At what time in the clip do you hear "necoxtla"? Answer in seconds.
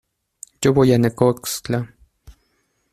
0.97-1.87